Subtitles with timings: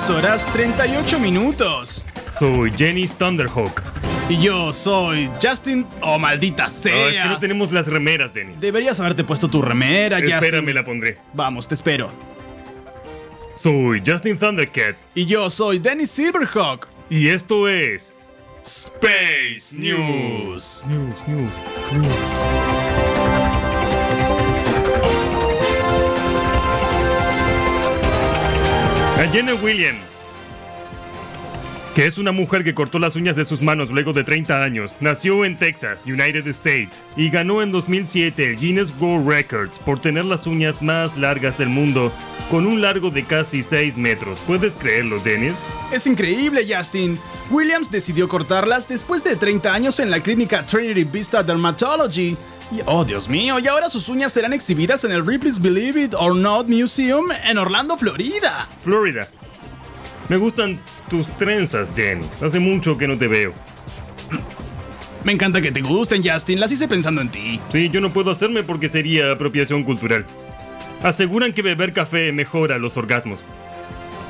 [0.00, 2.06] 3 horas 38 minutos.
[2.32, 3.82] Soy Jenny Thunderhawk.
[4.30, 5.86] Y yo soy Justin.
[6.00, 6.94] Oh, maldita sea.
[6.94, 8.62] No, es que no tenemos las remeras, Dennis.
[8.62, 10.36] Deberías haberte puesto tu remera, Justin.
[10.36, 11.18] Espérame, la pondré.
[11.34, 12.10] Vamos, te espero.
[13.54, 14.96] Soy Justin Thundercat.
[15.14, 16.88] Y yo soy Dennis Silverhawk.
[17.10, 18.14] Y esto es.
[18.64, 20.86] Space News.
[20.88, 21.52] News, news,
[21.92, 22.69] news.
[29.32, 30.24] Jenna Williams,
[31.94, 34.96] que es una mujer que cortó las uñas de sus manos luego de 30 años,
[34.98, 40.24] nació en Texas, United States, y ganó en 2007 el Guinness World Records por tener
[40.24, 42.12] las uñas más largas del mundo,
[42.50, 44.40] con un largo de casi 6 metros.
[44.48, 45.64] ¿Puedes creerlo, Dennis?
[45.92, 47.16] Es increíble, Justin.
[47.50, 52.36] Williams decidió cortarlas después de 30 años en la clínica Trinity Vista Dermatology.
[52.86, 56.34] Oh, Dios mío, y ahora sus uñas serán exhibidas en el Ripley's Believe It or
[56.34, 58.68] Not Museum en Orlando, Florida.
[58.82, 59.28] Florida.
[60.28, 62.40] Me gustan tus trenzas, Dennis.
[62.40, 63.52] Hace mucho que no te veo.
[65.24, 66.60] Me encanta que te gusten, Justin.
[66.60, 67.60] Las hice pensando en ti.
[67.68, 70.24] Sí, yo no puedo hacerme porque sería apropiación cultural.
[71.02, 73.40] Aseguran que beber café mejora los orgasmos.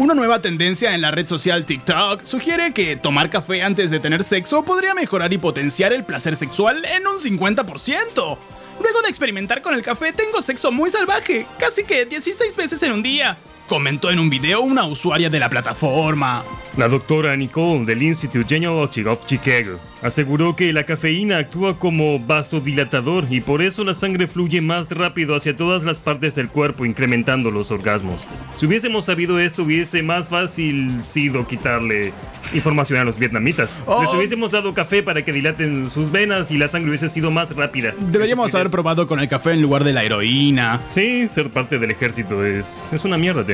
[0.01, 4.25] Una nueva tendencia en la red social TikTok sugiere que tomar café antes de tener
[4.25, 8.39] sexo podría mejorar y potenciar el placer sexual en un 50%.
[8.81, 12.93] Luego de experimentar con el café tengo sexo muy salvaje, casi que 16 veces en
[12.93, 13.37] un día
[13.71, 16.43] comentó en un video una usuaria de la plataforma.
[16.77, 23.27] La doctora Nicole del Institute Genealogy of Chicago aseguró que la cafeína actúa como vasodilatador
[23.31, 27.51] y por eso la sangre fluye más rápido hacia todas las partes del cuerpo, incrementando
[27.51, 28.25] los orgasmos.
[28.55, 32.13] Si hubiésemos sabido esto, hubiese más fácil sido quitarle
[32.55, 33.75] información a los vietnamitas.
[33.87, 34.03] Oh.
[34.03, 37.55] Les hubiésemos dado café para que dilaten sus venas y la sangre hubiese sido más
[37.55, 37.95] rápida.
[37.99, 40.81] Deberíamos haber probado con el café en lugar de la heroína.
[40.91, 43.45] Sí, ser parte del ejército es, es una mierda,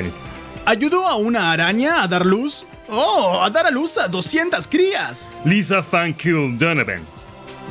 [0.65, 2.67] ¿Ayudó a una araña a dar luz?
[2.89, 3.41] ¡Oh!
[3.43, 5.31] A dar a luz a 200 crías.
[5.45, 7.03] Lisa Fankill Donovan.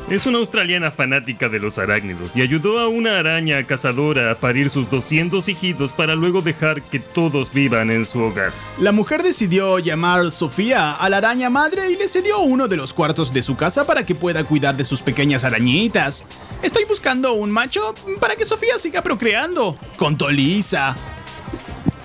[0.09, 4.70] Es una australiana fanática de los arácnidos y ayudó a una araña cazadora a parir
[4.70, 8.52] sus 200 hijitos para luego dejar que todos vivan en su hogar.
[8.80, 12.93] La mujer decidió llamar Sofía a la araña madre y le cedió uno de los
[12.93, 16.23] cuartos de su casa para que pueda cuidar de sus pequeñas arañitas.
[16.61, 19.76] Estoy buscando un macho para que Sofía siga procreando.
[19.98, 20.95] Contó Lisa.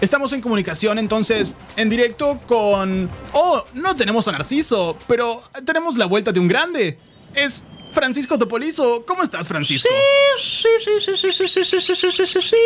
[0.01, 3.11] Estamos en comunicación entonces en directo con...
[3.33, 6.99] Oh, no tenemos a Narciso, pero tenemos la vuelta de un grande.
[7.35, 9.05] Es Francisco Topolizo.
[9.07, 9.89] ¿Cómo estás, Francisco?
[10.41, 12.57] Sí, sí, sí, sí, sí, sí, sí, sí, sí, sí, sí, sí.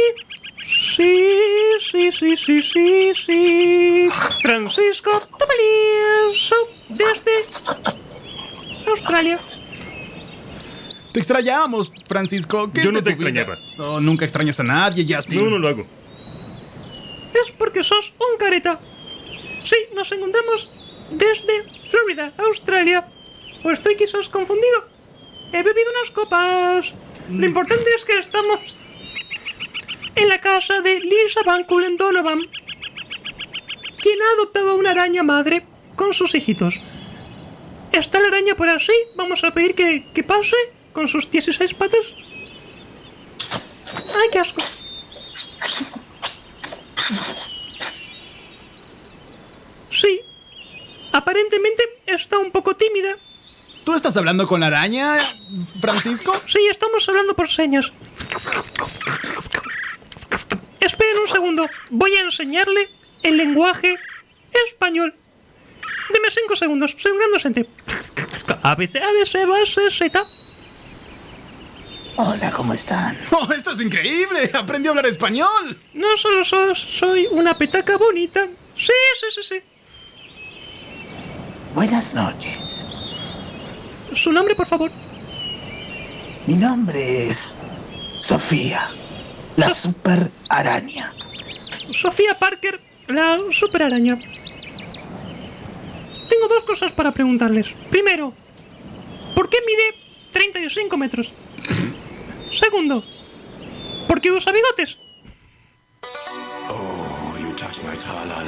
[0.67, 1.11] Sí,
[1.81, 4.09] sí, sí, sí, sí, sí.
[4.41, 6.56] Francisco Topolizo
[6.89, 7.31] desde
[8.89, 9.41] Australia.
[11.12, 12.71] Te extrañábamos, Francisco.
[12.72, 13.59] ¿Qué Yo no te extrañaba.
[13.77, 15.45] No, nunca extrañas a nadie, Justin.
[15.45, 15.87] No, no lo hago.
[17.44, 18.81] Es porque sos un careta.
[19.65, 20.69] Sí, nos encontramos
[21.10, 23.06] desde Florida, Australia.
[23.62, 24.78] ¿O estoy quizás confundido?
[25.53, 26.94] He bebido unas copas.
[27.31, 28.77] Lo importante es que estamos
[30.16, 32.41] en la casa de Lisa Van Cullen Donovan,
[34.00, 35.66] quien ha adoptado a una araña madre
[35.97, 36.81] con sus hijitos.
[37.93, 38.93] Está la araña por así.
[39.16, 40.56] Vamos a pedir que, que pase
[40.93, 42.06] con sus 16 patas.
[44.16, 44.62] ¡Ay, qué asco!
[49.91, 50.20] Sí.
[51.12, 53.16] Aparentemente está un poco tímida.
[53.84, 55.19] ¿Tú estás hablando con la araña,
[55.81, 56.34] Francisco?
[56.47, 57.92] Sí, estamos hablando por señas.
[60.81, 61.69] Esperen un segundo.
[61.91, 62.91] Voy a enseñarle
[63.22, 63.97] el lenguaje
[64.69, 65.15] español.
[66.12, 66.97] Deme cinco segundos.
[66.98, 67.69] Soy un gran docente.
[68.62, 70.26] ABC, ABC, Z.
[72.17, 73.17] Hola, ¿cómo están?
[73.33, 74.51] ¡Oh, esto es increíble!
[74.55, 75.77] ¡Aprendió a hablar español!
[75.95, 78.47] No solo so- soy una petaca bonita.
[78.77, 79.61] Sí, sí, sí, sí.
[81.75, 82.87] Buenas noches.
[84.15, 84.93] Su nombre, por favor.
[86.47, 87.55] Mi nombre es
[88.19, 88.91] Sofía,
[89.57, 91.11] la super araña.
[91.91, 94.17] Sofía Parker, la super araña.
[96.28, 97.75] Tengo dos cosas para preguntarles.
[97.91, 98.33] Primero,
[99.34, 99.99] ¿por qué mide
[100.33, 101.33] 35 metros?
[102.54, 103.04] Segundo,
[104.06, 104.97] ¿por qué usa bigotes?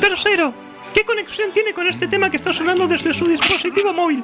[0.00, 0.54] Tercero,
[0.94, 4.22] ¿qué conexión tiene con este tema que está sonando desde su dispositivo móvil?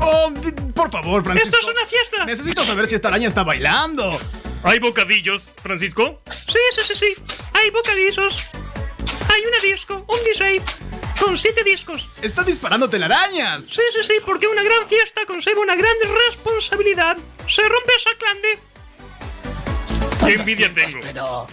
[0.00, 0.32] ¡Oh,
[0.74, 1.56] por favor, Francisco!
[1.56, 2.24] ¡Esto es una fiesta!
[2.26, 4.18] Necesito saber si esta araña está bailando.
[4.62, 6.20] ¿Hay bocadillos, Francisco?
[6.30, 7.14] Sí, sí, sí, sí.
[7.54, 8.50] Hay bocadillos.
[9.32, 10.62] Hay una disco, un DJ,
[11.20, 12.08] con siete discos.
[12.22, 13.64] ¡Está disparando telarañas!
[13.64, 15.94] Sí, sí, sí, porque una gran fiesta conlleva una gran
[16.28, 17.16] responsabilidad.
[17.46, 18.58] Se rompe esa clande.
[20.16, 21.06] Son Qué envidia 200, tengo.
[21.06, 21.46] Pero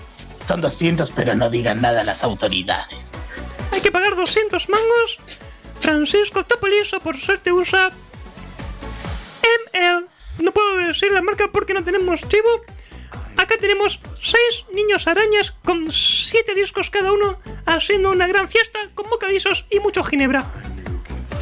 [0.48, 3.14] Son 200, pero no digan nada a las autoridades.
[3.72, 5.18] Hay que pagar 200 mangos.
[5.80, 7.92] Francisco Topoliso por suerte usa
[9.74, 10.08] ML.
[10.40, 12.62] No puedo decir la marca porque no tenemos chivo.
[13.44, 14.38] Acá tenemos 6
[14.74, 20.02] niños arañas con 7 discos cada uno, haciendo una gran fiesta con bocadillos y mucho
[20.02, 20.50] ginebra.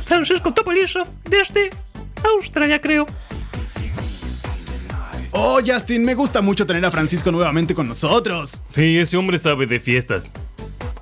[0.04, 1.70] Francisco Topoliso desde
[2.24, 3.06] Australia, creo.
[5.30, 8.64] Oh, Justin, me gusta mucho tener a Francisco nuevamente con nosotros.
[8.72, 10.32] Sí, ese hombre sabe de fiestas.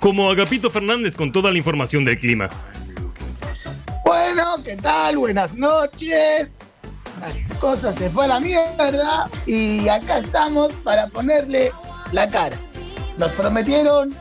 [0.01, 2.49] Como Agapito Fernández con toda la información del clima.
[4.03, 5.17] Bueno, ¿qué tal?
[5.17, 6.49] Buenas noches.
[7.19, 11.71] Las cosas se fue a la mierda y acá estamos para ponerle
[12.11, 12.57] la cara.
[13.17, 14.15] Nos prometieron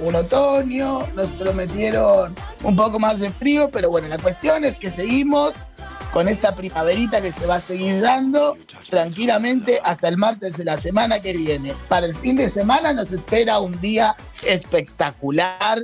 [0.00, 4.90] un otoño, nos prometieron un poco más de frío, pero bueno, la cuestión es que
[4.90, 5.54] seguimos
[6.12, 8.56] con esta primaverita que se va a seguir dando
[8.88, 11.74] tranquilamente hasta el martes de la semana que viene.
[11.88, 15.78] Para el fin de semana nos espera un día espectacular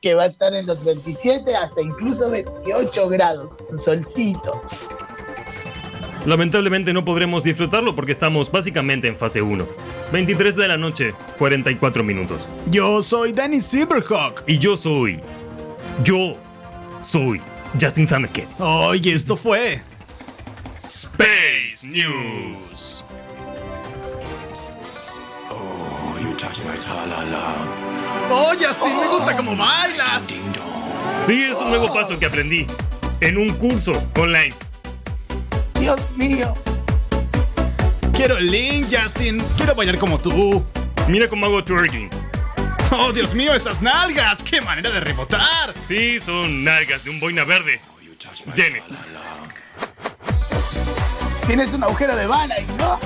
[0.00, 4.60] que va a estar en los 27 hasta incluso 28 grados, un solcito.
[6.24, 9.66] Lamentablemente no podremos disfrutarlo porque estamos básicamente en fase 1.
[10.12, 12.46] 23 de la noche, 44 minutos.
[12.70, 14.44] Yo soy Danny Silverhawk.
[14.46, 15.20] Y yo soy...
[16.04, 16.36] Yo
[17.00, 17.40] soy
[17.80, 18.60] Justin Thundercat.
[18.60, 19.82] Oye, esto fue...
[20.76, 23.04] Space News.
[25.50, 27.54] Oh, you touch my tra-la-la.
[28.30, 30.28] Oh, Justin, me gusta cómo bailas.
[30.28, 31.26] Ding dong.
[31.26, 32.66] Sí, es un nuevo paso que aprendí
[33.20, 34.54] en un curso online.
[35.82, 36.54] Dios mío.
[38.12, 39.42] Quiero el link, Justin.
[39.56, 40.64] Quiero bailar como tú.
[41.08, 42.08] Mira cómo hago twerking.
[42.92, 44.44] Oh, Dios mío, esas nalgas.
[44.44, 45.74] ¡Qué manera de rebotar!
[45.82, 47.80] Sí, son nalgas de un boina verde.
[48.54, 48.84] Janet.
[51.48, 53.00] Tienes un agujero de bala ¿no?